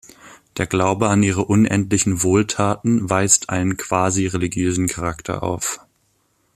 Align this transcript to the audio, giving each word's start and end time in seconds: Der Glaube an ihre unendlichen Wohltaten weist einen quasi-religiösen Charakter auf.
Der 0.57 0.65
Glaube 0.65 1.09
an 1.09 1.21
ihre 1.21 1.45
unendlichen 1.45 2.23
Wohltaten 2.23 3.07
weist 3.11 3.51
einen 3.51 3.77
quasi-religiösen 3.77 4.87
Charakter 4.87 5.43
auf. 5.43 5.79